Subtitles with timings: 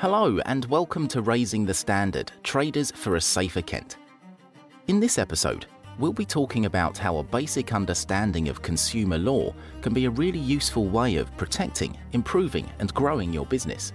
[0.00, 3.98] Hello, and welcome to Raising the Standard Traders for a Safer Kent.
[4.86, 5.66] In this episode,
[5.98, 9.52] we'll be talking about how a basic understanding of consumer law
[9.82, 13.92] can be a really useful way of protecting, improving, and growing your business.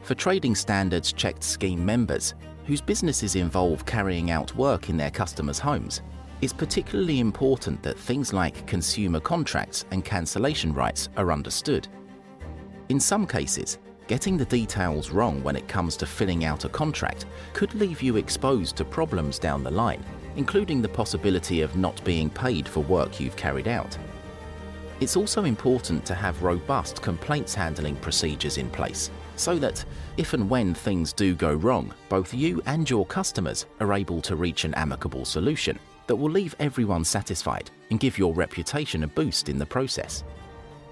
[0.00, 2.32] For Trading Standards Checked Scheme members,
[2.64, 6.00] whose businesses involve carrying out work in their customers' homes,
[6.40, 11.86] it's particularly important that things like consumer contracts and cancellation rights are understood.
[12.88, 13.76] In some cases,
[14.08, 18.16] getting the details wrong when it comes to filling out a contract could leave you
[18.16, 20.02] exposed to problems down the line,
[20.36, 23.96] including the possibility of not being paid for work you've carried out.
[25.00, 29.84] It's also important to have robust complaints handling procedures in place so that,
[30.16, 34.34] if and when things do go wrong, both you and your customers are able to
[34.34, 39.48] reach an amicable solution that will leave everyone satisfied and give your reputation a boost
[39.48, 40.24] in the process.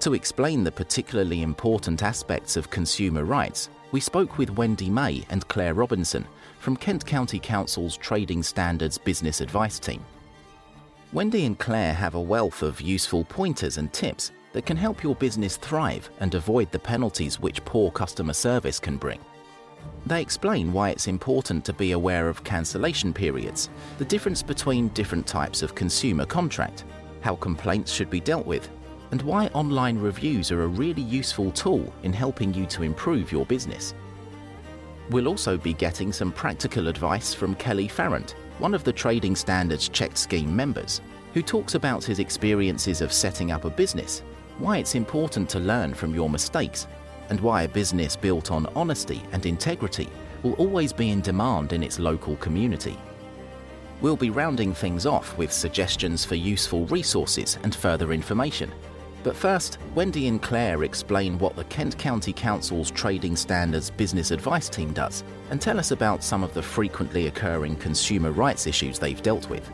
[0.07, 5.49] To explain the particularly important aspects of consumer rights, we spoke with Wendy May and
[5.49, 6.25] Claire Robinson
[6.61, 10.05] from Kent County Council's Trading Standards Business Advice Team.
[11.13, 15.17] Wendy and Claire have a wealth of useful pointers and tips that can help your
[15.17, 19.19] business thrive and avoid the penalties which poor customer service can bring.
[20.07, 25.27] They explain why it's important to be aware of cancellation periods, the difference between different
[25.27, 26.85] types of consumer contract,
[27.23, 28.71] how complaints should be dealt with,
[29.11, 33.47] and why online reviews are a really useful tool in helping you to improve your
[33.47, 33.95] business.
[35.11, 39.89] We'll also be getting some practical advice from Kelly Farrant, one of the Trading Standards
[39.89, 41.01] Checked Scheme members,
[41.35, 44.23] who talks about his experiences of setting up a business,
[44.59, 46.87] why it's important to learn from your mistakes,
[47.29, 50.09] and why a business built on honesty and integrity
[50.43, 52.99] will always be in demand in its local community.
[54.01, 58.71] We'll be rounding things off with suggestions for useful resources and further information.
[59.27, 64.69] But first, Wendy and Claire explain what the Kent County Council's Trading Standards Business Advice
[64.69, 69.21] Team does and tell us about some of the frequently occurring consumer rights issues they've
[69.23, 69.69] dealt with.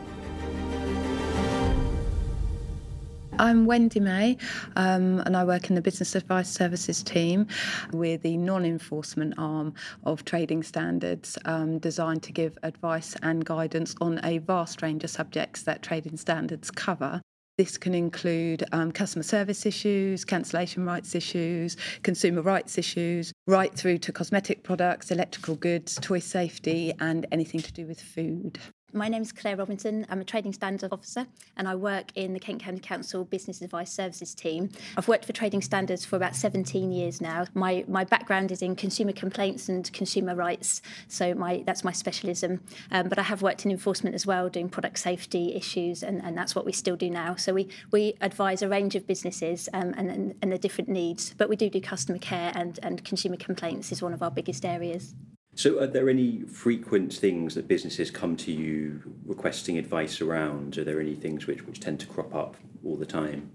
[3.37, 4.37] I'm Wendy May,
[4.75, 7.45] um, and I work in the Business Advice Services team.
[7.91, 13.93] We're the non enforcement arm of trading standards um, designed to give advice and guidance
[14.01, 17.21] on a vast range of subjects that trading standards cover.
[17.57, 23.99] This can include um, customer service issues, cancellation rights issues, consumer rights issues, right through
[23.99, 28.57] to cosmetic products, electrical goods, toy safety, and anything to do with food.
[28.95, 30.05] My name is Claire Robinson.
[30.07, 31.25] I'm a Trading Standards Officer
[31.57, 34.69] and I work in the Kent County Council Business Advice Services team.
[34.95, 37.47] I've worked for Trading Standards for about 17 years now.
[37.55, 42.61] My, my background is in consumer complaints and consumer rights, so my, that's my specialism.
[42.91, 46.37] Um, but I have worked in enforcement as well, doing product safety issues, and, and
[46.37, 47.33] that's what we still do now.
[47.33, 51.33] So we, we advise a range of businesses um, and, and, and the different needs,
[51.35, 54.63] but we do do customer care and, and consumer complaints is one of our biggest
[54.63, 55.15] areas.
[55.55, 60.77] So, are there any frequent things that businesses come to you requesting advice around?
[60.79, 63.51] Are there any things which, which tend to crop up all the time?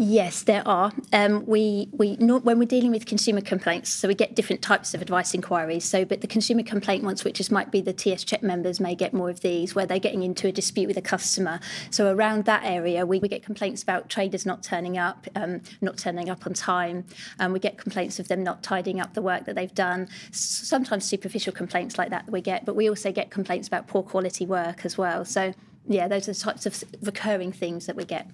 [0.00, 0.92] Yes, there are.
[1.12, 4.94] Um, we we not, when we're dealing with consumer complaints, so we get different types
[4.94, 5.84] of advice inquiries.
[5.84, 8.94] So, but the consumer complaint ones, which is might be the TS check members, may
[8.94, 11.58] get more of these where they're getting into a dispute with a customer.
[11.90, 15.98] So around that area, we, we get complaints about traders not turning up, um, not
[15.98, 17.04] turning up on time,
[17.40, 20.06] and we get complaints of them not tidying up the work that they've done.
[20.30, 24.46] Sometimes superficial complaints like that we get, but we also get complaints about poor quality
[24.46, 25.24] work as well.
[25.24, 25.54] So
[25.88, 28.30] yeah, those are the types of recurring things that we get.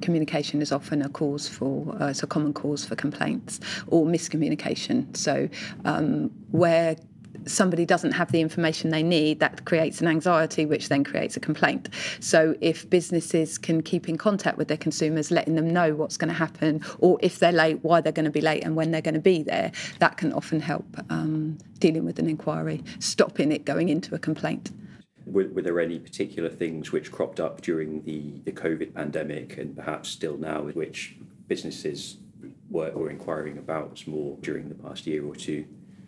[0.00, 5.16] Communication is often a cause for, uh, it's a common cause for complaints or miscommunication.
[5.16, 5.48] So,
[5.84, 6.94] um, where
[7.46, 11.40] somebody doesn't have the information they need, that creates an anxiety, which then creates a
[11.40, 11.88] complaint.
[12.20, 16.28] So, if businesses can keep in contact with their consumers, letting them know what's going
[16.28, 19.02] to happen, or if they're late, why they're going to be late, and when they're
[19.02, 23.64] going to be there, that can often help um, dealing with an inquiry, stopping it
[23.64, 24.70] going into a complaint
[25.32, 29.76] were, were, there any particular things which cropped up during the, the COVID pandemic and
[29.76, 31.16] perhaps still now, which
[31.46, 32.18] businesses
[32.70, 35.66] were, were inquiring about more during the past year or two?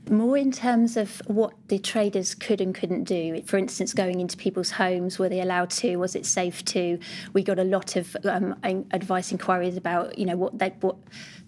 [0.09, 3.43] More in terms of what the traders could and couldn't do.
[3.43, 5.97] For instance, going into people's homes, were they allowed to?
[5.97, 6.99] Was it safe to?
[7.33, 10.97] We got a lot of um, advice inquiries about, you know, what they, what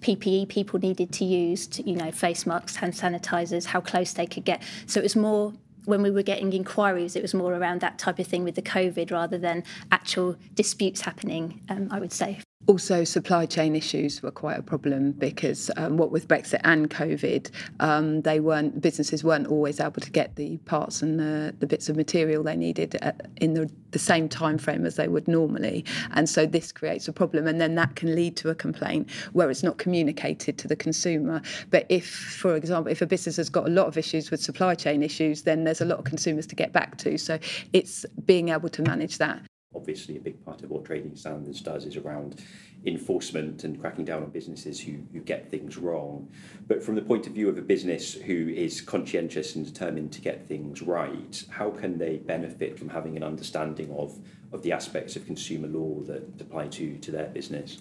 [0.01, 4.27] PPE people needed to use, to, you know, face masks, hand sanitizers, how close they
[4.27, 4.63] could get.
[4.87, 8.19] So it was more when we were getting inquiries, it was more around that type
[8.19, 12.41] of thing with the COVID rather than actual disputes happening, um, I would say.
[12.69, 17.51] Also, supply chain issues were quite a problem because um, what with Brexit and COVID,
[17.81, 21.89] um, they weren't businesses weren't always able to get the parts and the, the bits
[21.89, 25.85] of material they needed at, in the, the same time frame as they would normally,
[26.13, 29.51] and so this creates a problem, and then that can lead to a complaint where
[29.51, 31.43] it's not communicated to the consumer.
[31.71, 34.77] But if, for example, if a business has got a lot of issues with supply
[34.77, 37.19] chain issues, then there's a lot of consumers to get back to.
[37.19, 37.41] So
[37.73, 39.43] it's being able to manage that
[39.75, 42.43] obviously a big part of what trading standards does is around
[42.85, 46.29] enforcement and cracking down on businesses who, who get things wrong.
[46.67, 50.21] But from the point of view of a business who is conscientious and determined to
[50.21, 54.19] get things right, how can they benefit from having an understanding of,
[54.53, 57.79] of the aspects of consumer law that apply to, to their business?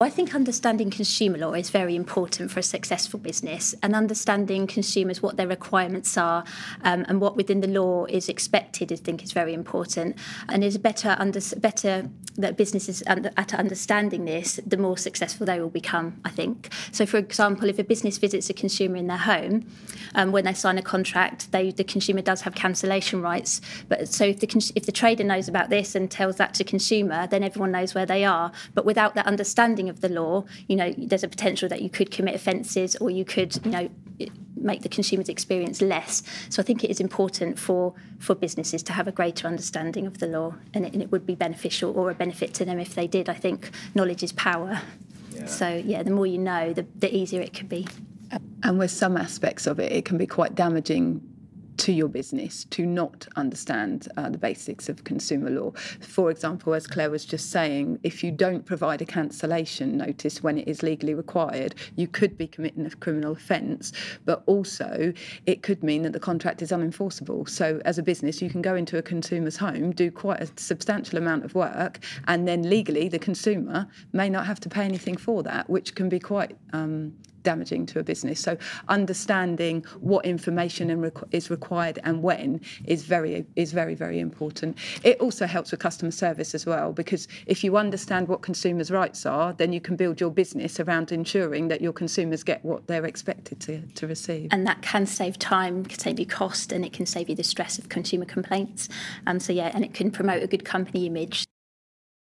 [0.00, 5.20] I think understanding consumer law is very important for a successful business and understanding consumers
[5.20, 6.44] what their requirements are
[6.84, 10.16] um, and what within the law is expected I think is very important.
[10.48, 15.68] And is better under better that businesses at understanding this the more successful they will
[15.68, 16.72] become I think.
[16.92, 19.66] So for example if a business visits a consumer in their home
[20.14, 23.60] um, when they sign a contract they the consumer does have cancellation rights.
[23.88, 27.26] But so if the if the trader knows about this and tells that to consumer
[27.26, 28.52] then everyone knows where they are.
[28.74, 32.10] But without that understanding of the law, you know, there's a potential that you could
[32.10, 33.90] commit offences or you could, you know,
[34.56, 36.22] make the consumer's experience less.
[36.48, 40.18] So I think it is important for for businesses to have a greater understanding of
[40.18, 42.94] the law, and it, and it would be beneficial or a benefit to them if
[42.94, 43.28] they did.
[43.28, 44.80] I think knowledge is power.
[45.32, 45.46] Yeah.
[45.46, 47.86] So yeah, the more you know, the, the easier it could be.
[48.62, 51.22] And with some aspects of it, it can be quite damaging
[51.78, 55.72] to your business to not understand uh, the basics of consumer law.
[56.00, 60.58] For example, as Claire was just saying, if you don't provide a cancellation notice when
[60.58, 63.92] it is legally required, you could be committing a criminal offence,
[64.24, 65.12] but also
[65.46, 67.48] it could mean that the contract is unenforceable.
[67.48, 71.18] So, as a business, you can go into a consumer's home, do quite a substantial
[71.18, 75.42] amount of work, and then legally the consumer may not have to pay anything for
[75.44, 77.14] that, which can be quite um,
[77.50, 78.38] damaging to a business.
[78.40, 78.52] So
[78.88, 80.84] understanding what information
[81.30, 84.76] is required and when is very is very very important.
[85.02, 89.24] It also helps with customer service as well because if you understand what consumers' rights
[89.24, 93.06] are, then you can build your business around ensuring that your consumers get what they're
[93.06, 94.48] expected to, to receive.
[94.52, 97.48] And that can save time, can save you cost, and it can save you the
[97.54, 98.88] stress of consumer complaints.
[99.26, 101.47] And so yeah, and it can promote a good company image.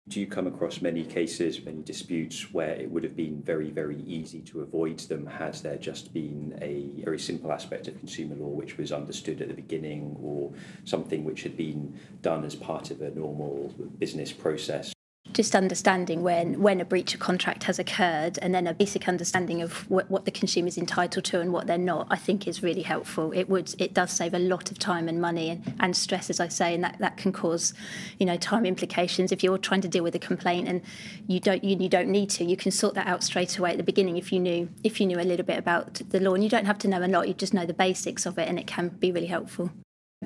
[0.09, 4.03] Do you come across many cases, many disputes where it would have been very, very
[4.03, 8.49] easy to avoid them had there just been a very simple aspect of consumer law
[8.49, 10.53] which was understood at the beginning or
[10.85, 14.93] something which had been done as part of a normal business process?
[15.33, 19.63] Just understanding when when a breach of contract has occurred and then a basic understanding
[19.63, 22.63] of what, what the consumer is entitled to and what they're not i think is
[22.63, 23.33] really helpful.
[23.33, 26.41] It would it does save a lot of time and money and, and stress as
[26.41, 27.73] i say and that, that can cause
[28.19, 29.33] you know time implications.
[29.33, 30.83] If you're trying to deal with a complaint and
[31.27, 33.77] you don't you, you don't need to you can sort that out straight away at
[33.77, 36.35] the beginning if you knew if you knew a little bit about the law.
[36.35, 38.49] And you don't have to know a lot you just know the basics of it
[38.49, 39.71] and it can be really helpful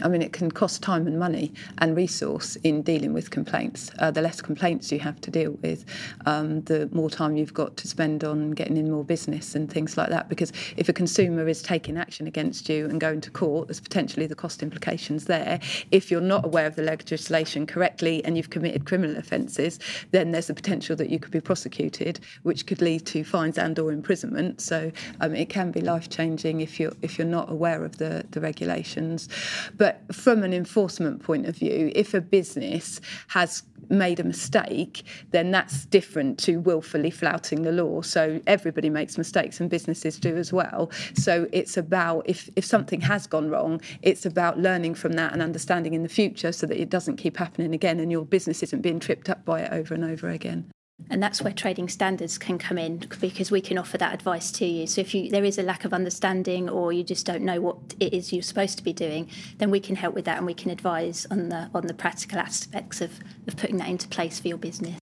[0.02, 3.90] I mean, it can cost time and money and resource in dealing with complaints.
[3.98, 5.84] Uh, the less complaints you have to deal with,
[6.26, 9.96] um, the more time you've got to spend on getting in more business and things
[9.96, 10.28] like that.
[10.28, 14.26] Because if a consumer is taking action against you and going to court, there's potentially
[14.26, 15.60] the cost implications there.
[15.90, 19.78] If you're not aware of the legislation correctly and you've committed criminal offences,
[20.10, 23.92] then there's the potential that you could be prosecuted, which could lead to fines and/or
[23.92, 24.60] imprisonment.
[24.60, 28.24] So um, it can be life changing if you're if you're not aware of the
[28.30, 29.28] the regulations.
[29.76, 35.04] But but from an enforcement point of view, if a business has made a mistake,
[35.30, 38.00] then that's different to willfully flouting the law.
[38.00, 40.90] So everybody makes mistakes and businesses do as well.
[41.14, 45.40] So it's about if, if something has gone wrong, it's about learning from that and
[45.40, 48.80] understanding in the future so that it doesn't keep happening again and your business isn't
[48.80, 50.68] being tripped up by it over and over again.
[51.10, 54.66] And that's where trading standards can come in because we can offer that advice to
[54.66, 54.86] you.
[54.86, 57.94] So if you there is a lack of understanding or you just don't know what
[58.00, 60.54] it is you're supposed to be doing, then we can help with that and we
[60.54, 64.48] can advise on the on the practical aspects of, of putting that into place for
[64.48, 64.98] your business.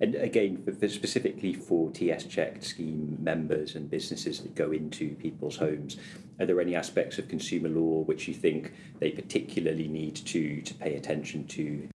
[0.00, 5.10] And again, for, for specifically for TS checked scheme members and businesses that go into
[5.16, 5.98] people's homes,
[6.40, 10.74] are there any aspects of consumer law which you think they particularly need to to
[10.74, 11.88] pay attention to?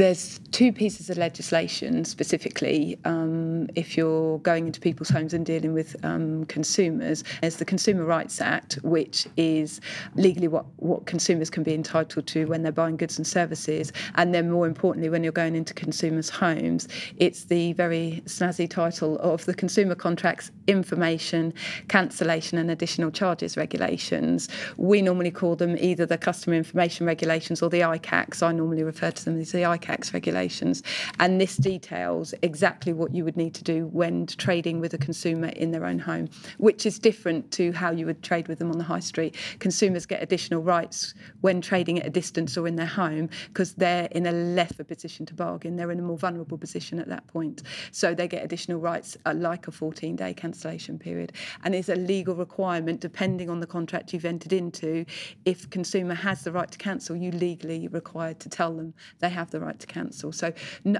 [0.00, 5.74] There's two pieces of legislation specifically um, if you're going into people's homes and dealing
[5.74, 7.22] with um, consumers.
[7.42, 9.80] There's the Consumer Rights Act, which is
[10.14, 13.92] legally what, what consumers can be entitled to when they're buying goods and services.
[14.14, 19.18] And then, more importantly, when you're going into consumers' homes, it's the very snazzy title
[19.18, 21.52] of the Consumer Contracts Information,
[21.88, 24.48] Cancellation and Additional Charges Regulations.
[24.78, 28.42] We normally call them either the Customer Information Regulations or the ICACs.
[28.42, 29.79] I normally refer to them as the ICACS
[30.12, 30.82] regulations.
[31.18, 35.48] And this details exactly what you would need to do when trading with a consumer
[35.48, 38.78] in their own home, which is different to how you would trade with them on
[38.78, 39.36] the high street.
[39.58, 44.08] Consumers get additional rights when trading at a distance or in their home because they're
[44.12, 45.76] in a lesser position to bargain.
[45.76, 47.62] They're in a more vulnerable position at that point.
[47.92, 51.32] So they get additional rights like a 14 day cancellation period.
[51.64, 55.04] And it's a legal requirement, depending on the contract you've entered into.
[55.44, 59.50] If consumer has the right to cancel, you legally required to tell them they have
[59.50, 60.32] the right to cancel.
[60.32, 60.52] So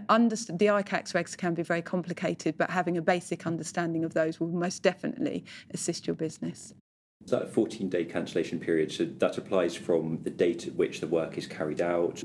[0.09, 4.39] understand, the ICACS regs can be very complicated, but having a basic understanding of those
[4.39, 6.75] will most definitely assist your business.
[7.23, 11.07] Is that 14 day cancellation period, so that applies from the date at which the
[11.07, 12.25] work is carried out.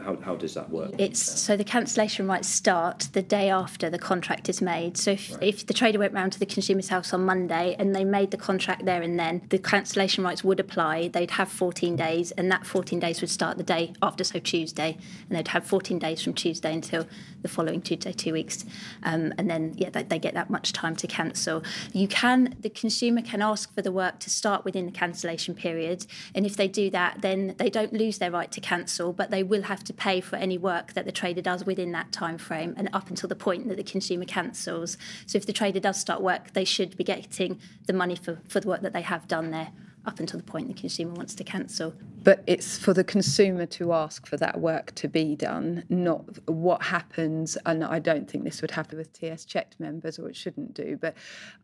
[0.00, 0.92] How, how does that work?
[0.96, 4.96] It's so the cancellation rights start the day after the contract is made.
[4.96, 5.42] So if, right.
[5.42, 8.36] if the trader went round to the consumer's house on Monday and they made the
[8.36, 11.08] contract there and then, the cancellation rights would apply.
[11.08, 14.96] They'd have 14 days, and that 14 days would start the day after, so Tuesday,
[15.28, 17.08] and they'd have 14 days from Tuesday until
[17.42, 18.64] the following Tuesday, two weeks,
[19.02, 21.64] um, and then yeah, they, they get that much time to cancel.
[21.92, 26.06] You can, the consumer can ask for the work to start within the cancellation period.
[26.34, 29.42] And if they do that, then they don't lose their right to cancel, but they
[29.42, 32.74] will have to pay for any work that the trader does within that time frame
[32.76, 34.96] and up until the point that the consumer cancels.
[35.26, 38.60] So if the trader does start work, they should be getting the money for, for
[38.60, 39.68] the work that they have done there
[40.04, 41.94] up until the point the consumer wants to cancel.
[42.24, 46.82] But it's for the consumer to ask for that work to be done, not what
[46.82, 47.58] happens.
[47.66, 50.96] And I don't think this would happen with TS checked members, or it shouldn't do.
[51.00, 51.16] But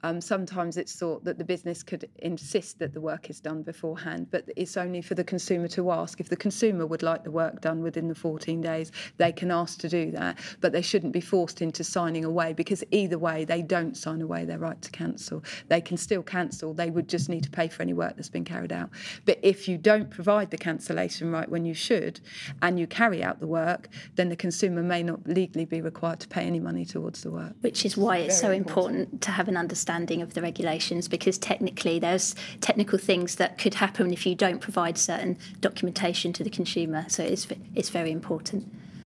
[0.02, 4.28] um, sometimes it's thought that the business could insist that the work is done beforehand,
[4.30, 6.20] but it's only for the consumer to ask.
[6.20, 9.78] If the consumer would like the work done within the 14 days, they can ask
[9.80, 13.62] to do that, but they shouldn't be forced into signing away because either way, they
[13.62, 15.44] don't sign away their right to cancel.
[15.68, 18.44] They can still cancel, they would just need to pay for any work that's been
[18.44, 18.90] carried out.
[19.24, 22.20] But if you don't provide the cancellation right when you should
[22.62, 26.28] and you carry out the work, then the consumer may not legally be required to
[26.28, 27.54] pay any money towards the work.
[27.60, 28.98] Which is why it's Very so important.
[28.98, 33.74] important to have an understanding of the regulations because technically there's technical things that could
[33.74, 37.04] happen if you don't provide certain documentation to the consumer.
[37.08, 38.70] So it's, it's very important.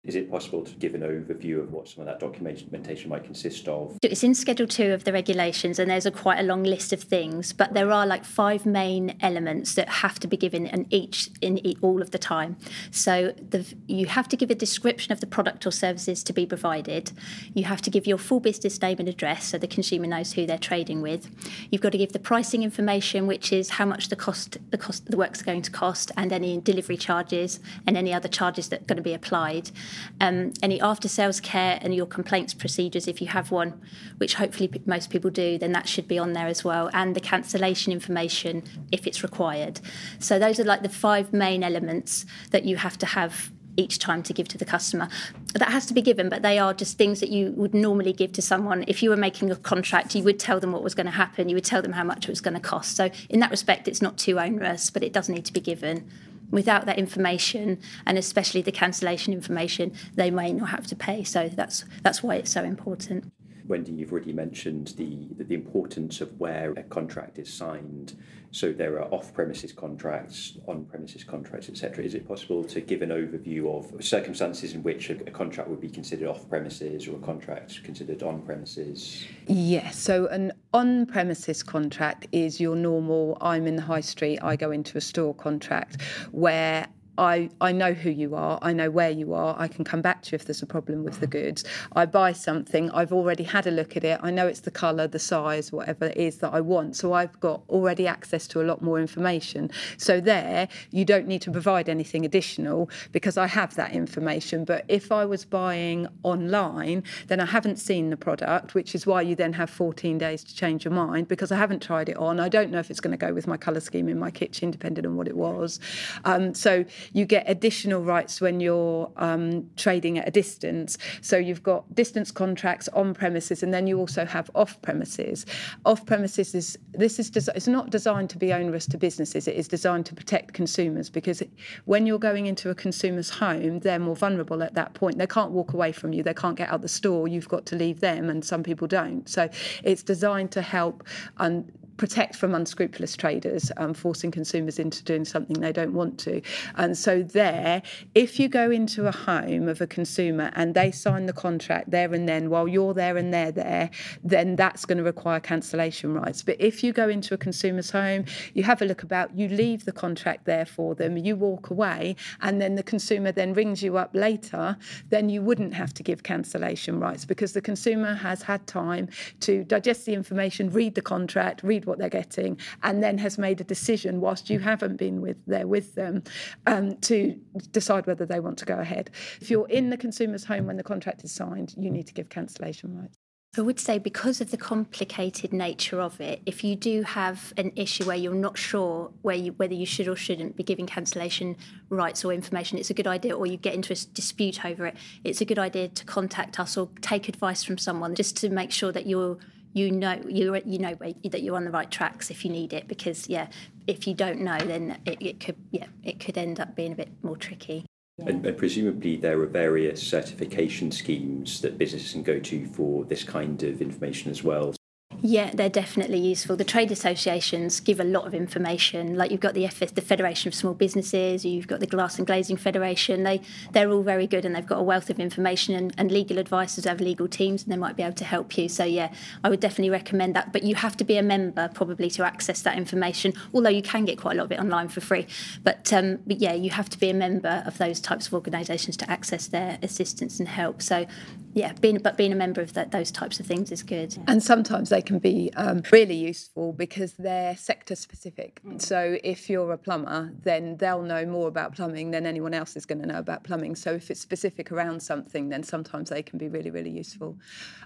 [0.03, 3.67] Is it possible to give an overview of what some of that documentation might consist
[3.67, 4.00] of?
[4.01, 7.03] It's in Schedule 2 of the regulations, and there's a quite a long list of
[7.03, 11.29] things, but there are like five main elements that have to be given in each
[11.39, 12.58] in all of the time.
[12.89, 16.48] So the, you have to give a description of the product or services to be
[16.48, 17.12] provided.
[17.53, 20.48] You have to give your full business name and address so the consumer knows who
[20.48, 21.29] they're trading with.
[21.70, 25.12] You've got to give the pricing information, which is how much the cost the cost
[25.12, 28.86] the work's going to cost, and any delivery charges and any other charges that are
[28.86, 29.70] going to be applied
[30.19, 33.79] um, any after sales care and your complaints procedures, if you have one,
[34.17, 37.19] which hopefully most people do, then that should be on there as well, and the
[37.19, 39.79] cancellation information if it's required.
[40.19, 44.21] So those are like the five main elements that you have to have each time
[44.24, 45.07] to give to the customer.
[45.53, 48.33] That has to be given, but they are just things that you would normally give
[48.33, 48.83] to someone.
[48.88, 51.50] If you were making a contract, you would tell them what was going to happen,
[51.50, 52.95] you would tell them how much it was going to cost.
[52.95, 56.10] So, in that respect, it's not too onerous, but it does need to be given
[56.51, 61.50] without that information and especially the cancellation information they may not have to pay so
[61.50, 63.31] that's that's why it's so important
[63.67, 68.17] Wendy, you've already mentioned the, the importance of where a contract is signed.
[68.51, 72.03] So there are off-premises contracts, on-premises contracts, etc.
[72.03, 75.89] Is it possible to give an overview of circumstances in which a, contract would be
[75.89, 79.25] considered off-premises or a contract considered on-premises?
[79.48, 79.98] Yes.
[79.98, 83.38] So an on-premises contract is your normal.
[83.39, 84.39] I'm in the high street.
[84.41, 86.88] I go into a store contract where
[87.18, 90.22] I, I know who you are, I know where you are, I can come back
[90.24, 91.63] to you if there's a problem with the goods.
[91.94, 95.08] I buy something, I've already had a look at it, I know it's the colour,
[95.08, 96.96] the size, whatever it is that I want.
[96.96, 99.70] So I've got already access to a lot more information.
[99.98, 104.63] So there, you don't need to provide anything additional because I have that information.
[104.63, 109.22] But if I was buying online, then I haven't seen the product, which is why
[109.22, 112.39] you then have 14 days to change your mind because I haven't tried it on.
[112.39, 114.72] I don't know if it's going to go with my colour scheme in my kitchen,
[114.72, 115.80] depending on what it was.
[116.24, 120.98] Um, so you get additional rights when you're um, trading at a distance.
[121.22, 125.46] So you've got distance contracts on premises, and then you also have off premises.
[125.86, 129.48] Off premises is this is des- it's not designed to be onerous to businesses.
[129.48, 131.43] It is designed to protect consumers because
[131.86, 135.17] when you're going into a consumer's home, they're more vulnerable at that point.
[135.17, 136.24] They can't walk away from you.
[136.24, 137.27] They can't get out the store.
[137.27, 139.27] You've got to leave them, and some people don't.
[139.29, 139.50] So
[139.84, 141.03] it's designed to help.
[141.38, 141.65] Um,
[142.01, 146.41] protect from unscrupulous traders, um, forcing consumers into doing something they don't want to.
[146.75, 147.84] And so, there,
[148.15, 152.12] if you go into a home of a consumer and they sign the contract there
[152.12, 153.91] and then while you're there and they're there,
[154.24, 156.41] then that's going to require cancellation rights.
[156.41, 159.86] But if you go into a consumer's home, you have a look about, you leave
[159.86, 163.98] the contract there for them, you walk away, and then the consumer then rings you
[163.98, 164.75] up later,
[165.10, 169.08] then you wouldn't have to give cancellation rights because the consumer has had time
[169.41, 173.60] to digest the information, read the contract, read what they're getting, and then has made
[173.62, 176.24] a decision whilst you haven't been with there with them
[176.65, 177.38] um, to
[177.71, 179.10] decide whether they want to go ahead.
[179.41, 182.29] If you're in the consumer's home when the contract is signed, you need to give
[182.29, 183.17] cancellation rights.
[183.57, 187.74] I would say because of the complicated nature of it, if you do have an
[187.75, 191.57] issue where you're not sure where you, whether you should or shouldn't be giving cancellation
[191.89, 194.95] rights or information, it's a good idea, or you get into a dispute over it,
[195.25, 198.71] it's a good idea to contact us or take advice from someone just to make
[198.71, 199.38] sure that you're
[199.73, 202.87] you know you you know that you're on the right tracks if you need it
[202.87, 203.47] because yeah
[203.87, 206.95] if you don't know then it, it could yeah it could end up being a
[206.95, 207.85] bit more tricky
[208.19, 213.23] and, and, presumably there are various certification schemes that businesses can go to for this
[213.23, 214.75] kind of information as well.
[215.22, 216.56] Yeah, they're definitely useful.
[216.56, 219.15] The trade associations give a lot of information.
[219.15, 222.25] Like you've got the FS, the Federation of Small Businesses, you've got the Glass and
[222.25, 223.24] Glazing Federation.
[223.24, 223.41] They
[223.72, 226.86] they're all very good and they've got a wealth of information and, and legal advisors
[226.86, 228.68] have legal teams and they might be able to help you.
[228.68, 229.13] So yeah,
[229.44, 230.51] I would definitely recommend that.
[230.53, 233.34] But you have to be a member probably to access that information.
[233.53, 235.27] Although you can get quite a lot of it online for free.
[235.63, 238.98] But um, but yeah, you have to be a member of those types of organisations
[238.98, 240.82] to access their assistance and help.
[240.82, 241.06] So
[241.53, 244.18] yeah, being but being a member of that, those types of things is good.
[244.27, 248.62] And sometimes they can be um, really useful because they're sector specific.
[248.65, 248.81] Mm.
[248.81, 252.86] So if you're a plumber, then they'll know more about plumbing than anyone else is
[252.86, 253.75] going to know about plumbing.
[253.75, 257.38] So if it's specific around something, then sometimes they can be really, really useful.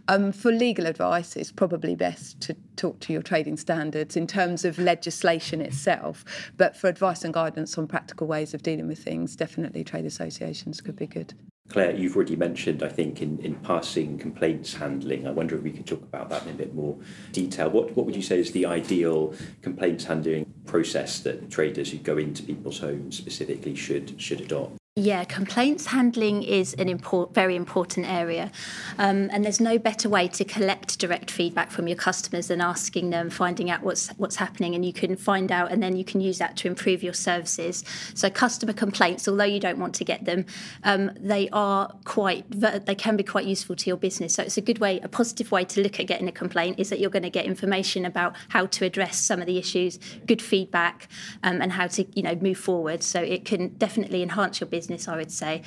[0.07, 4.65] Um, for legal advice, it's probably best to talk to your trading standards in terms
[4.65, 6.23] of legislation itself.
[6.57, 10.81] But for advice and guidance on practical ways of dealing with things, definitely trade associations
[10.81, 11.33] could be good.
[11.67, 15.27] Claire, you've already mentioned, I think, in, in passing complaints handling.
[15.27, 16.97] I wonder if we could talk about that in a bit more
[17.31, 17.69] detail.
[17.69, 22.17] What, what would you say is the ideal complaints handling process that traders who go
[22.17, 24.77] into people's homes specifically should should adopt?
[24.97, 28.49] Yeah, complaints handling is an import, very important area.
[28.97, 33.09] Um, and there's no better way to collect direct feedback from your customers than asking
[33.09, 36.21] them, finding out what's what's happening, and you can find out, and then you can
[36.21, 37.83] use that to improve your services.
[38.13, 40.45] So customer complaints, although you don't want to get them,
[40.85, 44.35] um, they are quite they can be quite useful to your business.
[44.35, 46.89] So it's a good way, a positive way to look at getting a complaint is
[46.89, 50.41] that you're going to get information about how to address some of the issues, good
[50.41, 51.09] feedback,
[51.43, 53.03] um, and how to you know move forward.
[53.03, 55.63] So it can definitely enhance your business business, I would say.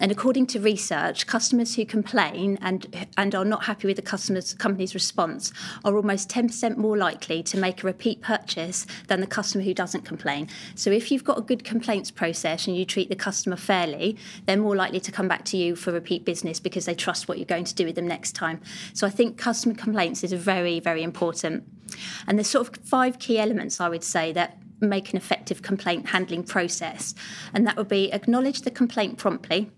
[0.00, 4.54] And according to research, customers who complain and and are not happy with the customer's
[4.54, 5.52] company's response
[5.84, 10.04] are almost 10% more likely to make a repeat purchase than the customer who doesn't
[10.04, 10.48] complain.
[10.74, 14.56] So if you've got a good complaints process and you treat the customer fairly, they're
[14.56, 17.54] more likely to come back to you for repeat business because they trust what you're
[17.56, 18.60] going to do with them next time.
[18.94, 21.64] So I think customer complaints is very, very important.
[22.26, 26.10] And there's sort of five key elements I would say that make an effective complaint
[26.10, 27.14] handling process.
[27.54, 29.70] And that would be acknowledge the complaint promptly,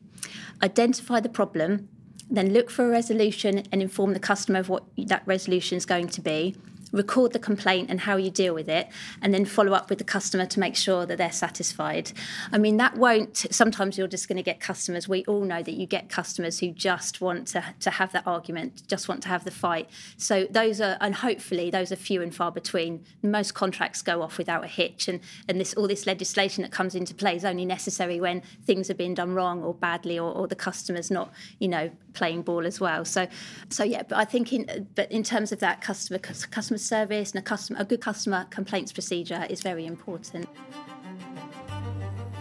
[0.62, 1.88] identify the problem,
[2.30, 6.08] then look for a resolution and inform the customer of what that resolution is going
[6.08, 6.56] to be,
[6.92, 8.88] record the complaint and how you deal with it,
[9.22, 12.12] and then follow up with the customer to make sure that they're satisfied.
[12.52, 15.08] I mean, that won't, sometimes you're just going to get customers.
[15.08, 18.82] We all know that you get customers who just want to, to have that argument,
[18.88, 19.90] just want to have the fight.
[20.16, 23.04] So those are, and hopefully those are few and far between.
[23.22, 26.94] Most contracts go off without a hitch, and, and this all this legislation that comes
[26.94, 30.48] into play is only necessary when things are being done wrong or badly, or, or
[30.48, 33.04] the customer's not, you know, playing ball as well.
[33.04, 33.28] So,
[33.68, 37.32] so yeah, but I think in, but in terms of that customer, customer customer service
[37.32, 40.48] and a, customer, a good customer complaints procedure is very important.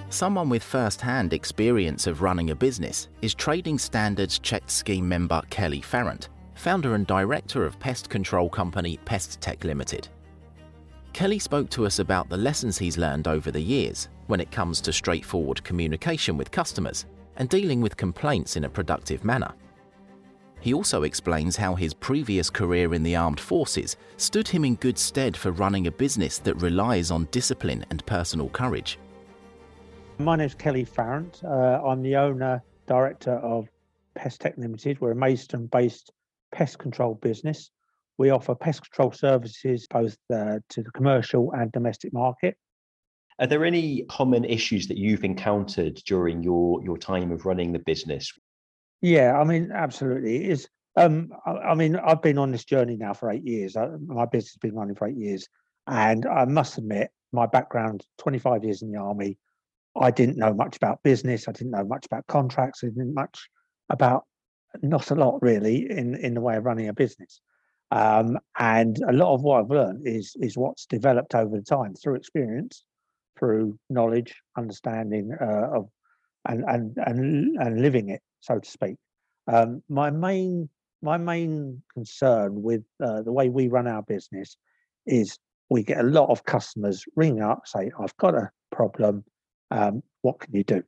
[0.09, 5.41] Someone with first hand experience of running a business is Trading Standards Checked Scheme member
[5.49, 10.07] Kelly Farrant, founder and director of pest control company Pest Tech Limited.
[11.13, 14.81] Kelly spoke to us about the lessons he's learned over the years when it comes
[14.81, 17.05] to straightforward communication with customers
[17.37, 19.53] and dealing with complaints in a productive manner.
[20.59, 24.97] He also explains how his previous career in the armed forces stood him in good
[24.97, 28.97] stead for running a business that relies on discipline and personal courage.
[30.17, 31.41] My name is Kelly Farrant.
[31.43, 33.67] Uh, I'm the owner, director of
[34.15, 34.99] Pest Tech Limited.
[34.99, 36.11] We're a Maidstone based
[36.51, 37.69] pest control business.
[38.17, 42.57] We offer pest control services both uh, to the commercial and domestic market.
[43.39, 47.79] Are there any common issues that you've encountered during your, your time of running the
[47.79, 48.33] business?
[49.01, 50.45] Yeah, I mean, absolutely.
[50.45, 50.69] It is.
[50.95, 53.77] Um, I, I, mean, I've been on this journey now for eight years.
[53.77, 55.47] I, my business has been running for eight years,
[55.85, 59.37] and I must admit, my background, 25 years in the army,
[59.99, 61.47] I didn't know much about business.
[61.47, 62.83] I didn't know much about contracts.
[62.83, 63.49] I didn't much
[63.89, 64.25] about
[64.81, 67.41] not a lot really in in the way of running a business.
[67.91, 71.95] Um, and a lot of what I've learned is is what's developed over the time
[71.95, 72.83] through experience,
[73.39, 75.89] through knowledge, understanding uh, of,
[76.47, 78.95] and and and and living it, so to speak.
[79.47, 80.69] Um, my main
[81.01, 84.57] my main concern with uh, the way we run our business
[85.05, 85.37] is
[85.69, 89.23] we get a lot of customers ringing up say i've got a problem
[89.71, 90.81] um, what can you do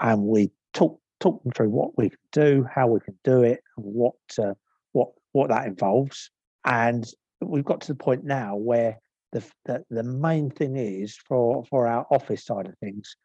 [0.00, 3.60] and we talk talk them through what we can do how we can do it
[3.76, 4.54] and what uh,
[4.92, 6.30] what what that involves
[6.64, 8.98] and we've got to the point now where
[9.32, 13.16] the, the the main thing is for for our office side of things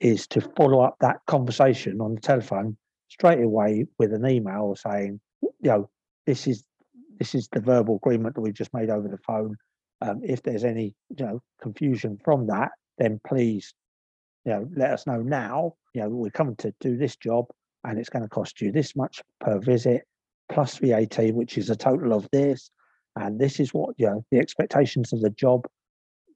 [0.00, 2.76] is to follow up that conversation on the telephone
[3.08, 5.90] straight away with an email saying you know
[6.26, 6.64] this is
[7.18, 9.56] this is the verbal agreement that we've just made over the phone
[10.02, 13.74] um, if there's any you know confusion from that, then please
[14.44, 15.74] you know let us know now.
[15.94, 17.46] You know we're coming to do this job
[17.84, 20.02] and it's going to cost you this much per visit
[20.50, 22.70] plus VAT, which is a total of this.
[23.16, 25.66] And this is what you know the expectations of the job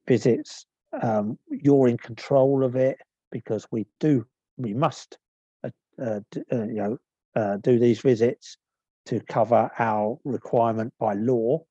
[0.09, 0.65] visits.
[1.03, 2.99] Um, you're in control of it
[3.31, 5.19] because we do we must
[6.01, 6.21] uh,
[6.53, 6.99] uh, you know
[7.37, 8.57] uh, do these visits
[9.07, 11.63] to cover our requirement by law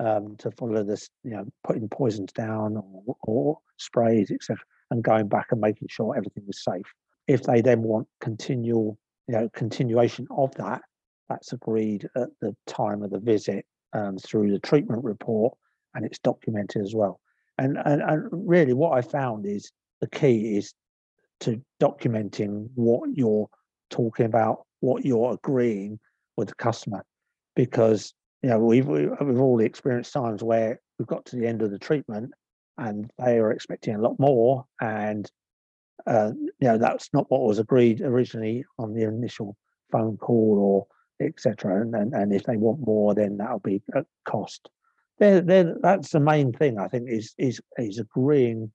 [0.00, 4.58] um, to follow this, you know, putting poisons down or, or sprays, etc.,
[4.90, 6.86] and going back and making sure everything was safe.
[7.26, 10.82] If they then want continual, you know, continuation of that,
[11.28, 15.56] that's agreed at the time of the visit um, through the treatment report,
[15.94, 17.20] and it's documented as well.
[17.58, 20.72] And, and and really, what I found is the key is
[21.40, 23.48] to documenting what you're
[23.90, 25.98] talking about, what you're agreeing
[26.36, 27.04] with the customer,
[27.56, 31.70] because you know, we've we've all experienced times where we've got to the end of
[31.70, 32.32] the treatment
[32.76, 35.30] and they are expecting a lot more, and
[36.06, 39.56] uh, you know that's not what was agreed originally on the initial
[39.90, 41.82] phone call or etc.
[41.82, 44.70] And, and and if they want more, then that'll be at cost.
[45.18, 48.70] They're, that's the main thing I think is is is agreeing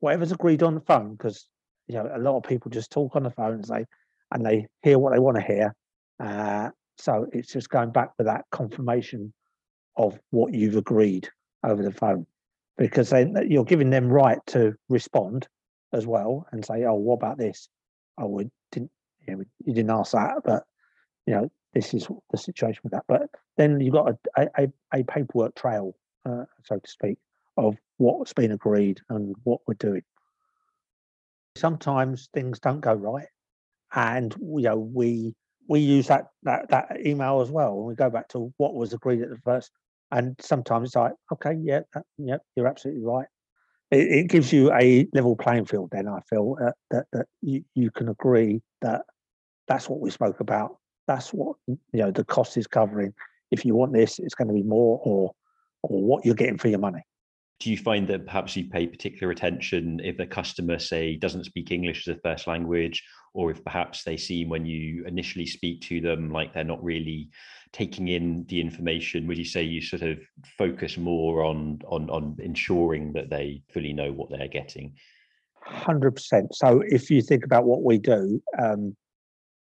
[0.00, 1.46] whatever's agreed on the phone because
[1.86, 3.84] you know a lot of people just talk on the phone and say
[4.32, 5.74] and they hear what they want to hear
[6.20, 9.32] uh, so it's just going back with that confirmation
[9.96, 11.28] of what you've agreed
[11.64, 12.26] over the phone,
[12.78, 15.48] because then you're giving them right to respond
[15.92, 17.68] as well and say, "Oh, what about this?
[18.18, 18.90] Oh, we didn't,
[19.26, 20.64] you, know, you didn't ask that, but
[21.26, 23.22] you know, this is the situation with that." But
[23.56, 27.18] then you've got a a, a paperwork trail, uh, so to speak,
[27.56, 30.02] of what's been agreed and what we're doing.
[31.56, 33.26] Sometimes things don't go right,
[33.94, 35.34] and you know we
[35.68, 38.92] we use that that that email as well when we go back to what was
[38.92, 39.70] agreed at the first.
[40.10, 43.26] And sometimes it's like, okay, yeah, that, yeah, you're absolutely right.
[43.90, 45.88] It, it, gives you a level playing field.
[45.90, 49.02] Then I feel uh, that that you, you can agree that
[49.68, 50.76] that's what we spoke about.
[51.06, 53.14] That's what you know the cost is covering.
[53.50, 55.32] If you want this, it's going to be more, or
[55.82, 57.04] or what you're getting for your money
[57.62, 61.70] do you find that perhaps you pay particular attention if a customer say doesn't speak
[61.70, 66.00] english as a first language or if perhaps they seem when you initially speak to
[66.00, 67.30] them like they're not really
[67.72, 69.26] taking in the information?
[69.26, 70.18] Would you say you sort of
[70.58, 74.94] focus more on on on ensuring that they fully know what they're getting?
[75.66, 78.96] 100% so if you think about what we do um,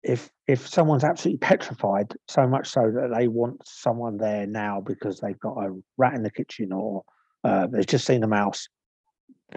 [0.02, 5.20] if if someone's absolutely petrified so much so that they want someone there now because
[5.20, 7.04] they've got a rat in the kitchen or
[7.44, 8.68] uh, they've just seen a mouse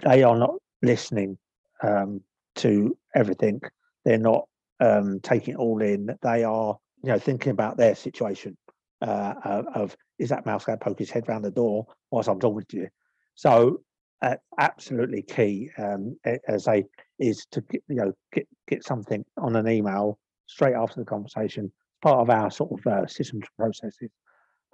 [0.03, 1.37] they are not listening
[1.81, 2.21] um,
[2.55, 3.59] to everything
[4.07, 4.47] they're not
[4.79, 6.15] um, taking it all in.
[6.21, 8.57] They are, you know, thinking about their situation
[9.01, 9.33] uh,
[9.75, 12.65] of is that mouse going to poke his head around the door whilst I'm talking
[12.69, 12.87] to you.
[13.35, 13.81] So
[14.21, 16.85] uh, absolutely key um, as a
[17.19, 21.71] is to get, you know get get something on an email straight after the conversation.
[22.01, 24.09] Part of our sort of uh, systems processes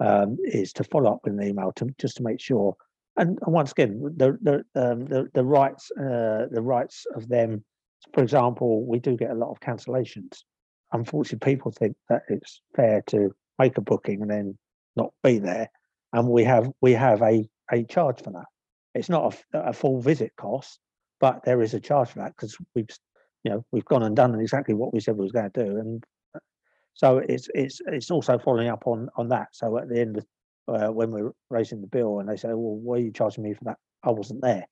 [0.00, 2.76] um, is to follow up with an email to just to make sure.
[3.16, 7.64] And, once again, the the um, the, the rights uh, the rights of them
[8.12, 10.42] for example, we do get a lot of cancellations.
[10.92, 14.58] Unfortunately, people think that it's fair to make a booking and then
[14.96, 15.70] not be there,
[16.12, 18.46] and we have we have a a charge for that.
[18.94, 20.78] It's not a, a full visit cost,
[21.20, 22.88] but there is a charge for that because we've
[23.42, 25.76] you know we've gone and done exactly what we said we was going to do,
[25.78, 26.40] and uh,
[26.92, 29.48] so it's it's it's also following up on on that.
[29.52, 30.26] So at the end of
[30.68, 33.54] uh, when we're raising the bill, and they say, "Well, why are you charging me
[33.54, 33.78] for that?
[34.02, 34.66] I wasn't there."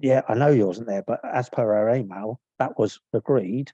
[0.00, 3.72] yeah, I know you wasn't there, but as per our email, that was agreed.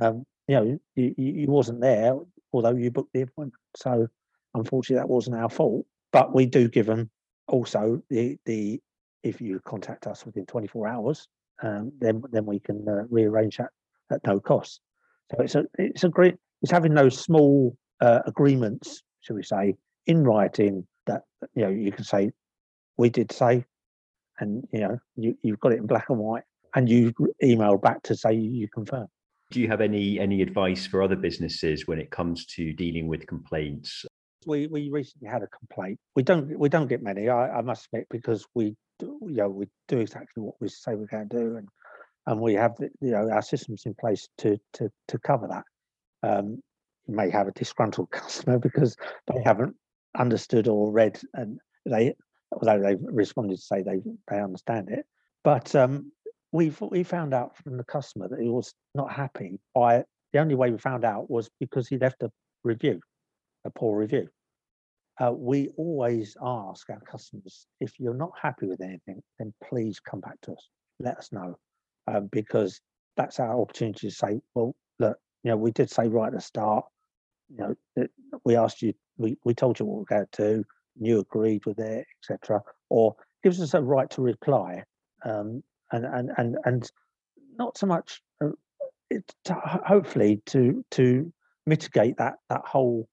[0.00, 2.16] Um, you know, you, you wasn't there,
[2.52, 3.54] although you booked the appointment.
[3.76, 4.08] So
[4.54, 5.86] unfortunately, that wasn't our fault.
[6.12, 7.10] But we do give them
[7.46, 8.80] also the the
[9.22, 11.28] if you contact us within 24 hours,
[11.62, 13.70] um, then then we can uh, rearrange that
[14.10, 14.80] at no cost.
[15.30, 19.74] So it's a it's a great it's having those small uh, agreements, shall we say,
[20.10, 21.22] in writing that
[21.54, 22.32] you know you can say
[22.96, 23.64] we did say,
[24.40, 26.42] and you know you you've got it in black and white,
[26.74, 29.06] and you email back to say you confirm.
[29.50, 33.26] Do you have any any advice for other businesses when it comes to dealing with
[33.26, 34.04] complaints?
[34.46, 35.98] We we recently had a complaint.
[36.16, 37.28] We don't we don't get many.
[37.28, 40.94] I, I must admit because we do, you know we do exactly what we say
[40.96, 41.68] we're going to do, and
[42.26, 45.64] and we have the, you know our systems in place to to to cover that.
[46.28, 46.60] Um,
[47.06, 48.96] you may have a disgruntled customer because
[49.26, 49.74] they haven't
[50.18, 52.14] understood or read, and they
[52.52, 55.06] although they've responded to say they they understand it,
[55.44, 56.10] but um,
[56.52, 60.54] we we found out from the customer that he was not happy by the only
[60.54, 62.30] way we found out was because he left a
[62.64, 63.00] review,
[63.64, 64.28] a poor review.
[65.20, 70.20] Uh, we always ask our customers if you're not happy with anything, then please come
[70.20, 70.68] back to us.
[70.98, 71.58] Let us know
[72.06, 72.80] um, because
[73.16, 76.40] that's our opportunity to say, well, look, you know, we did say right at the
[76.40, 76.84] start,
[77.50, 78.10] you know, that
[78.44, 80.64] we asked you, we, we told you what we we're going to do,
[80.96, 82.60] and you agreed with it, etc.
[82.88, 84.82] Or gives us a right to reply,
[85.24, 86.90] um, and and and and
[87.58, 88.48] not so much, uh,
[89.10, 91.32] it, to, hopefully to to
[91.66, 93.08] mitigate that that whole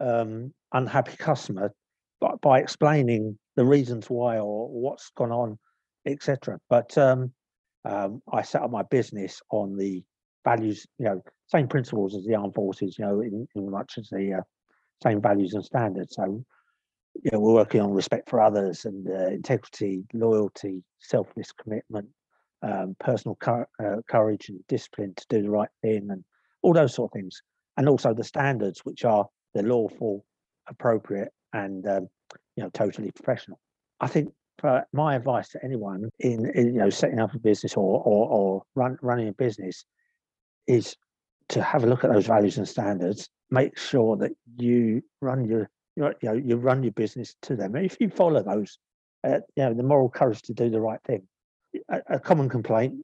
[0.00, 1.72] um, unhappy customer
[2.20, 5.58] by, by explaining the reasons why or what's gone on,
[6.06, 6.58] etc.
[6.68, 7.32] But um,
[7.84, 10.04] um, I set up my business on the
[10.44, 14.08] values, you know, same principles as the armed forces, you know, in, in much as
[14.10, 14.42] the uh,
[15.02, 16.14] same values and standards.
[16.16, 16.44] So,
[17.22, 22.08] you know, we're working on respect for others and uh, integrity, loyalty, selfless commitment,
[22.62, 26.24] um, personal uh, courage and discipline to do the right thing, and
[26.62, 27.42] all those sort of things.
[27.76, 30.24] And also the standards, which are the lawful,
[30.68, 32.08] appropriate, and um,
[32.56, 33.58] you know, totally professional.
[34.00, 37.74] I think for my advice to anyone in, in you know setting up a business
[37.74, 39.84] or or, or run, running a business
[40.66, 40.96] is
[41.50, 43.28] to have a look at those values and standards.
[43.50, 47.76] Make sure that you run your you know you run your business to them.
[47.76, 48.78] If you follow those,
[49.24, 51.22] uh, you know the moral courage to do the right thing.
[51.90, 52.94] A, a common complaint,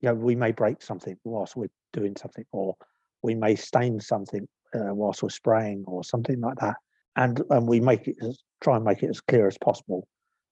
[0.00, 2.76] you know, we may break something whilst we're doing something, or
[3.22, 6.76] we may stain something uh, whilst we're spraying, or something like that.
[7.16, 10.06] And and we make it as, try and make it as clear as possible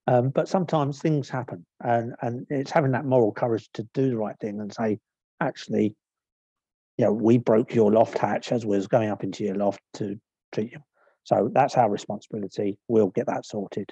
[0.06, 4.16] um, but sometimes things happen, and and it's having that moral courage to do the
[4.16, 4.98] right thing and say,
[5.40, 5.94] actually,
[6.96, 9.80] you know, we broke your loft hatch as we was going up into your loft
[9.94, 10.18] to
[10.52, 10.78] treat you.
[11.24, 12.78] So that's our responsibility.
[12.88, 13.90] We'll get that sorted,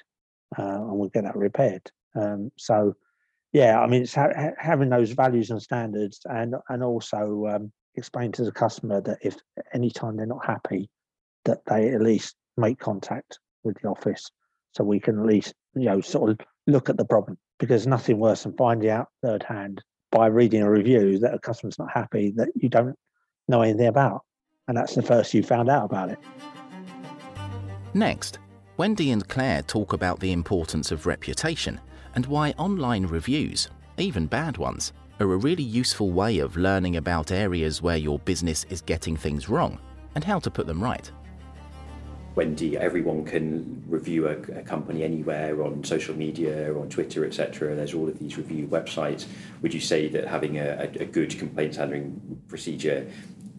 [0.57, 1.89] uh, and we'll get that repaired.
[2.15, 2.95] Um, so,
[3.51, 8.31] yeah, I mean, it's ha- having those values and standards, and and also um, explain
[8.33, 9.35] to the customer that if
[9.73, 10.89] any time they're not happy,
[11.45, 14.29] that they at least make contact with the office
[14.73, 18.19] so we can at least you know sort of look at the problem because nothing
[18.19, 19.81] worse than finding out third hand
[20.13, 22.95] by reading a review that a customer's not happy that you don't
[23.47, 24.21] know anything about
[24.67, 26.19] and that's the first you found out about it.
[27.93, 28.39] Next
[28.77, 31.79] wendy and claire talk about the importance of reputation
[32.15, 37.31] and why online reviews even bad ones are a really useful way of learning about
[37.31, 39.79] areas where your business is getting things wrong
[40.15, 41.11] and how to put them right
[42.35, 47.75] Wendy, everyone can review a, a, company anywhere on social media, on Twitter, etc.
[47.75, 49.27] There's all of these review websites.
[49.61, 53.07] Would you say that having a, a good complaints handling procedure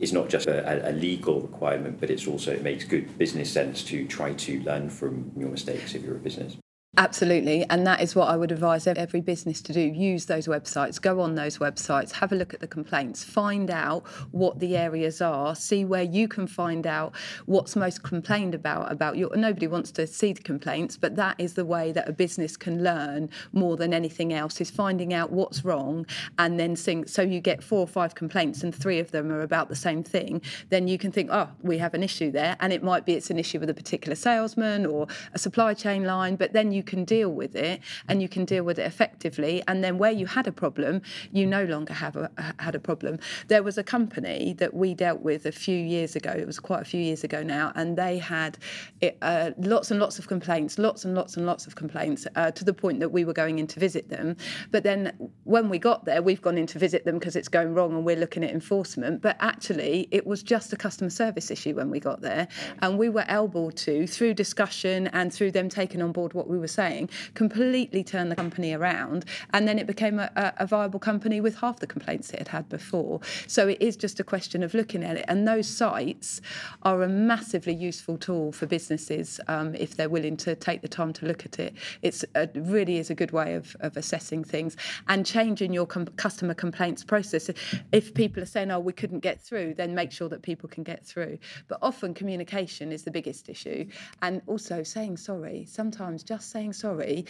[0.00, 3.84] is not just a, a, legal requirement, but it's also it makes good business sense
[3.84, 6.56] to try to learn from your mistakes if you're a business?
[6.96, 9.80] Absolutely, and that is what I would advise every business to do.
[9.80, 14.06] Use those websites, go on those websites, have a look at the complaints, find out
[14.30, 17.12] what the areas are, see where you can find out
[17.46, 21.54] what's most complained about about your nobody wants to see the complaints, but that is
[21.54, 25.64] the way that a business can learn more than anything else is finding out what's
[25.64, 26.06] wrong
[26.38, 29.40] and then think so you get four or five complaints and three of them are
[29.40, 32.56] about the same thing, then you can think, oh, we have an issue there.
[32.60, 36.04] And it might be it's an issue with a particular salesman or a supply chain
[36.04, 39.62] line, but then you can deal with it and you can deal with it effectively.
[39.66, 43.18] And then where you had a problem, you no longer have a, had a problem.
[43.48, 46.30] There was a company that we dealt with a few years ago.
[46.30, 48.58] It was quite a few years ago now, and they had
[49.00, 52.50] it, uh, lots and lots of complaints, lots and lots and lots of complaints, uh,
[52.52, 54.36] to the point that we were going in to visit them.
[54.70, 57.74] But then when we got there, we've gone in to visit them because it's going
[57.74, 59.22] wrong and we're looking at enforcement.
[59.22, 62.48] But actually, it was just a customer service issue when we got there,
[62.82, 66.58] and we were able to, through discussion and through them taking on board what we
[66.58, 69.24] were saying, completely turned the company around.
[69.52, 72.68] And then it became a, a viable company with half the complaints it had had
[72.68, 73.20] before.
[73.46, 75.24] So it is just a question of looking at it.
[75.28, 76.40] And those sites
[76.82, 81.12] are a massively useful tool for businesses um, if they're willing to take the time
[81.14, 81.74] to look at it.
[82.02, 84.76] It's a, really is a good way of, of assessing things
[85.08, 87.50] and changing your com- customer complaints process.
[87.92, 90.82] If people are saying, oh, we couldn't get through, then make sure that people can
[90.82, 91.38] get through.
[91.68, 93.86] But often communication is the biggest issue.
[94.22, 95.66] And also saying sorry.
[95.68, 97.26] Sometimes just saying sorry,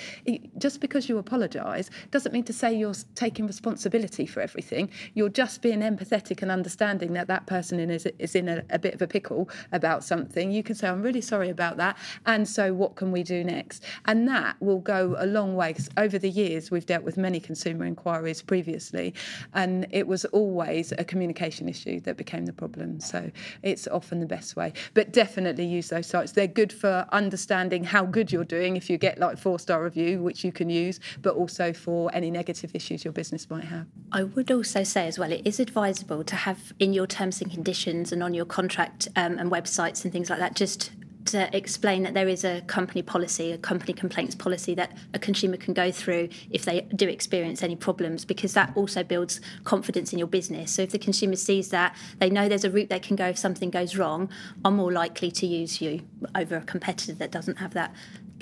[0.59, 4.91] just because you apologise, doesn't mean to say you're taking responsibility for everything.
[5.15, 8.95] You're just being empathetic and understanding that that person is, is in a, a bit
[8.95, 10.51] of a pickle about something.
[10.51, 11.97] You can say, I'm really sorry about that.
[12.27, 13.85] And so what can we do next?
[14.07, 15.75] And that will go a long way.
[15.97, 19.15] Over the years, we've dealt with many consumer inquiries previously,
[19.55, 23.01] and it was always a communication issue that became the problem.
[23.01, 23.31] So
[23.63, 24.73] it's often the best way.
[24.93, 26.33] But definitely use those sites.
[26.33, 30.23] They're good for understanding how good you're doing if you get like four star review,
[30.23, 33.87] which you can use, but also for any negative issues your business might have.
[34.13, 37.51] I would also say as well, it is advisable to have in your terms and
[37.51, 40.91] conditions and on your contract um, and websites and things like that, just
[41.27, 45.57] to explain that there is a company policy, a company complaints policy that a consumer
[45.57, 50.19] can go through if they do experience any problems, because that also builds confidence in
[50.19, 50.73] your business.
[50.73, 53.39] So if the consumer sees that, they know there's a route they can go if
[53.39, 54.31] something goes wrong,
[54.65, 56.03] are more likely to use you
[56.35, 57.95] over a competitor that doesn't have that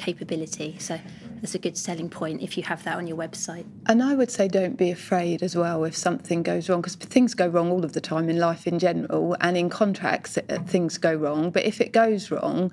[0.02, 0.76] capability.
[0.78, 0.98] So
[1.40, 3.64] that's a good selling point if you have that on your website.
[3.86, 7.34] And I would say don't be afraid as well if something goes wrong, because things
[7.34, 10.98] go wrong all of the time in life in general, and in contracts uh, things
[10.98, 11.50] go wrong.
[11.50, 12.72] But if it goes wrong,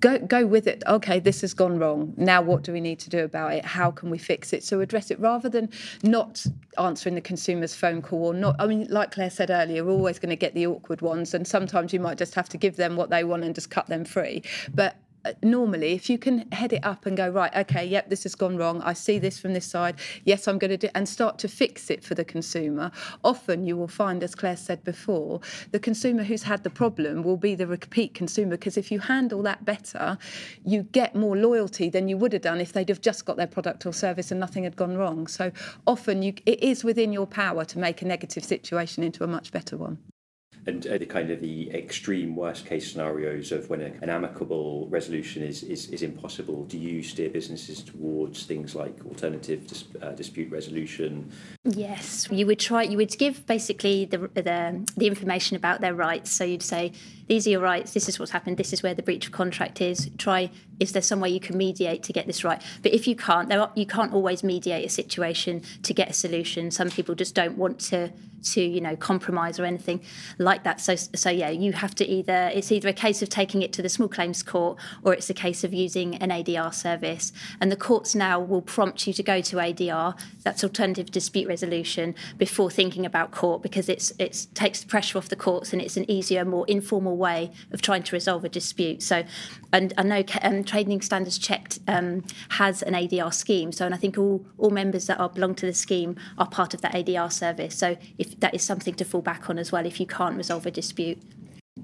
[0.00, 3.08] go go with it okay this has gone wrong now what do we need to
[3.08, 5.70] do about it how can we fix it so address it rather than
[6.02, 6.44] not
[6.76, 10.18] answering the consumer's phone call or not i mean like claire said earlier we're always
[10.18, 12.94] going to get the awkward ones and sometimes you might just have to give them
[12.94, 14.42] what they want and just cut them free
[14.74, 18.22] but Uh, normally if you can head it up and go right okay yep this
[18.22, 18.80] has gone wrong.
[18.82, 19.96] I see this from this side.
[20.24, 22.92] Yes i'm going to do and start to fix it for the consumer
[23.24, 25.40] often you will find as claire said before
[25.72, 29.42] the consumer who's had the problem will be the repeat consumer because if you handle
[29.42, 30.16] that better
[30.64, 33.46] you get more loyalty than you would have done if they'd have just got their
[33.46, 35.26] product or service and nothing had gone wrong.
[35.26, 35.50] So
[35.86, 39.50] often you, it is within your power to make a negative situation into a much
[39.50, 39.98] better one
[40.66, 45.42] and the kind of the extreme worst case scenarios of when a, an amicable resolution
[45.42, 50.50] is, is, is impossible, do you steer businesses towards things like alternative dis, uh, dispute
[50.50, 51.30] resolution?
[51.64, 52.82] Yes, you would try.
[52.82, 56.30] You would give basically the, the the information about their rights.
[56.30, 56.92] So you'd say
[57.28, 57.92] these are your rights.
[57.92, 58.56] This is what's happened.
[58.56, 60.10] This is where the breach of contract is.
[60.16, 60.50] Try.
[60.78, 62.62] Is there some way you can mediate to get this right?
[62.82, 66.12] But if you can't, there are, you can't always mediate a situation to get a
[66.12, 66.70] solution.
[66.70, 68.12] Some people just don't want to
[68.42, 70.00] to you know compromise or anything
[70.38, 70.80] like that.
[70.80, 73.82] So so yeah, you have to either it's either a case of taking it to
[73.82, 77.32] the small claims court or it's a case of using an ADR service.
[77.60, 80.18] And the courts now will prompt you to go to ADR.
[80.42, 85.28] That's alternative dispute resolution before thinking about court because it's it takes the pressure off
[85.28, 89.02] the courts and it's an easier, more informal way of trying to resolve a dispute.
[89.02, 89.24] So,
[89.72, 93.72] and I know um, Trading Standards Checked um, has an ADR scheme.
[93.72, 96.74] So, and I think all all members that are belong to the scheme are part
[96.74, 97.74] of that ADR service.
[97.74, 100.66] So, if that is something to fall back on as well, if you can't resolve
[100.66, 101.18] a dispute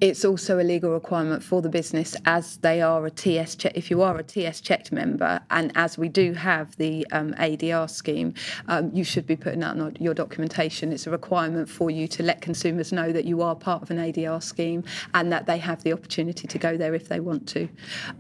[0.01, 3.73] it's also a legal requirement for the business as they are a TS check.
[3.77, 7.91] If you are a TS checked member, and as we do have the um, ADR
[7.91, 8.33] scheme,
[8.69, 10.93] um, you should be putting out your documentation.
[10.93, 13.99] It's a requirement for you to let consumers know that you are part of an
[13.99, 17.69] ADR scheme and that they have the opportunity to go there if they want to.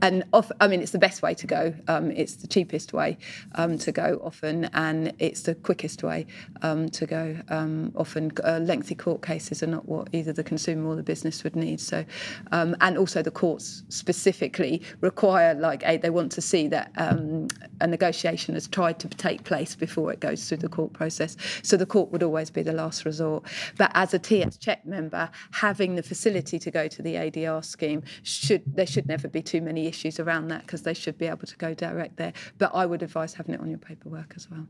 [0.02, 1.74] And off, I mean, it's the best way to go.
[1.88, 3.16] Um, it's the cheapest way
[3.54, 6.26] um, to go often, and it's the quickest way
[6.60, 7.38] um, to go.
[7.48, 11.42] Um, often, uh, lengthy court cases are not what either the consumer or the business
[11.42, 11.86] would need needs.
[11.86, 12.04] So,
[12.50, 17.48] um, and also the courts specifically require, like, they want to see that um,
[17.80, 21.36] a negotiation has tried to take place before it goes through the court process.
[21.62, 23.44] So the court would always be the last resort.
[23.78, 28.02] But as a TS check member, having the facility to go to the ADR scheme
[28.22, 31.46] should there should never be too many issues around that because they should be able
[31.46, 32.32] to go direct there.
[32.58, 34.66] But I would advise having it on your paperwork as well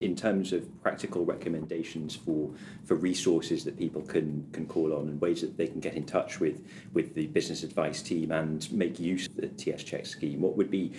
[0.00, 2.50] in terms of practical recommendations for
[2.84, 6.04] for resources that people can can call on and ways that they can get in
[6.04, 10.40] touch with with the business advice team and make use of the TS check scheme.
[10.40, 10.92] What would be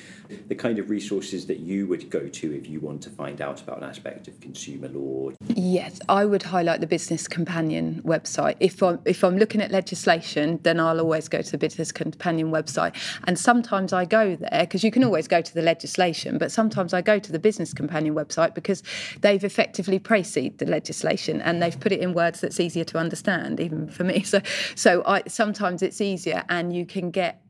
[0.47, 3.59] the kind of resources that you would go to if you want to find out
[3.61, 8.81] about an aspect of consumer law yes i would highlight the business companion website if
[8.81, 12.95] i'm if i'm looking at legislation then i'll always go to the business companion website
[13.25, 16.93] and sometimes i go there because you can always go to the legislation but sometimes
[16.93, 18.83] i go to the business companion website because
[19.21, 23.59] they've effectively précised the legislation and they've put it in words that's easier to understand,
[23.59, 24.23] even for me.
[24.31, 24.39] So,
[24.75, 27.40] so I, sometimes it's easier, and you can get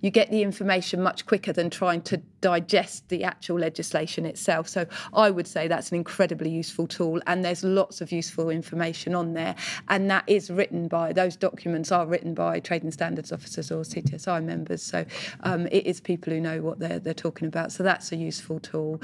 [0.00, 4.68] you get the information much quicker than trying to digest the actual legislation itself.
[4.68, 9.14] So I would say that's an incredibly useful tool, and there's lots of useful information
[9.14, 9.54] on there.
[9.88, 14.44] And that is written by those documents are written by trading standards officers or CTSI
[14.44, 14.82] members.
[14.82, 15.04] So
[15.40, 17.72] um, it is people who know what they're they're talking about.
[17.72, 19.00] So that's a useful tool.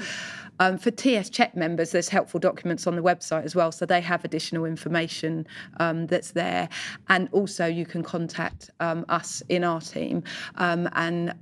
[0.59, 4.01] Um, for TS Check members, there's helpful documents on the website as well, so they
[4.01, 5.45] have additional information
[5.77, 6.69] um, that's there.
[7.09, 10.23] And also, you can contact um, us in our team
[10.65, 11.35] um, and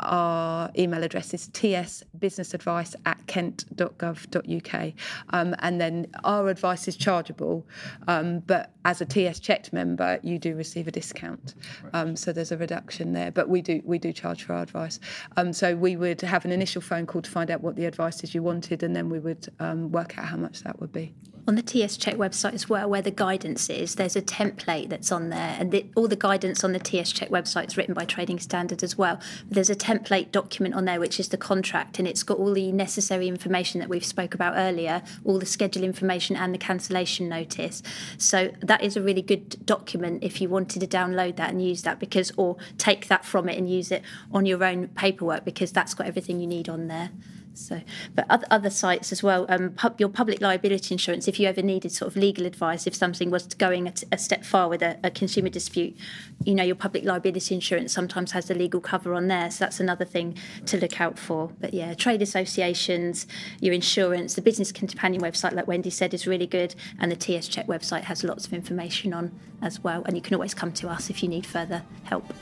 [0.00, 4.92] our email address is tsbusinessadvice at kent.gov.uk.
[5.30, 7.66] Um, and then our advice is chargeable,
[8.08, 11.54] um, but as a TS checked member, you do receive a discount.
[11.92, 15.00] Um, so there's a reduction there, but we do we do charge for our advice.
[15.36, 18.22] Um, so we would have an initial phone call to find out what the advice
[18.22, 21.14] is you wanted, and then we would um, work out how much that would be
[21.46, 25.12] on the TS Check website as well, where the guidance is, there's a template that's
[25.12, 28.04] on there, and the, all the guidance on the TS Check website is written by
[28.04, 29.18] Trading Standard as well.
[29.46, 32.54] But there's a template document on there, which is the contract, and it's got all
[32.54, 37.28] the necessary information that we've spoke about earlier, all the schedule information and the cancellation
[37.28, 37.82] notice.
[38.16, 41.82] So that is a really good document if you wanted to download that and use
[41.82, 44.02] that, because or take that from it and use it
[44.32, 47.10] on your own paperwork, because that's got everything you need on there.
[47.54, 47.82] So,
[48.14, 49.46] but other, other sites as well.
[49.48, 51.28] Um, pub, your public liability insurance.
[51.28, 54.44] If you ever needed sort of legal advice, if something was going a, a step
[54.44, 55.96] far with a, a, consumer dispute,
[56.44, 59.50] you know your public liability insurance sometimes has the legal cover on there.
[59.50, 60.36] So that's another thing
[60.66, 61.52] to look out for.
[61.60, 63.26] But yeah, trade associations,
[63.60, 67.48] your insurance, the business companion website, like Wendy said, is really good, and the TS
[67.48, 69.32] Check website has lots of information on
[69.62, 70.02] as well.
[70.04, 72.32] And you can always come to us if you need further help.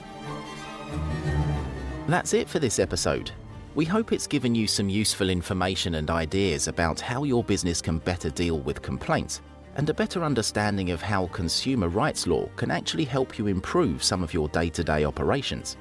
[2.08, 3.32] That's it for this episode.
[3.74, 8.00] We hope it's given you some useful information and ideas about how your business can
[8.00, 9.40] better deal with complaints
[9.76, 14.22] and a better understanding of how consumer rights law can actually help you improve some
[14.22, 15.78] of your day to day operations.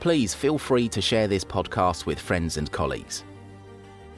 [0.00, 3.24] Please feel free to share this podcast with friends and colleagues.